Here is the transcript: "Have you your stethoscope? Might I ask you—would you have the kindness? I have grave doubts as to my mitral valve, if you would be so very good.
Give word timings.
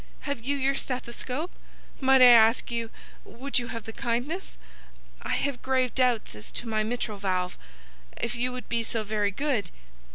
"Have 0.21 0.39
you 0.43 0.57
your 0.57 0.73
stethoscope? 0.73 1.51
Might 1.99 2.23
I 2.23 2.25
ask 2.25 2.71
you—would 2.71 3.59
you 3.59 3.67
have 3.67 3.83
the 3.83 3.93
kindness? 3.93 4.57
I 5.21 5.35
have 5.35 5.61
grave 5.61 5.93
doubts 5.93 6.33
as 6.33 6.51
to 6.53 6.67
my 6.67 6.81
mitral 6.83 7.19
valve, 7.19 7.55
if 8.19 8.35
you 8.35 8.51
would 8.51 8.67
be 8.67 8.81
so 8.81 9.03
very 9.03 9.29
good. 9.29 9.69